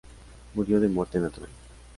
Murió 0.55 0.79
de 0.79 0.87
muerte 0.87 1.19
natural. 1.19 1.51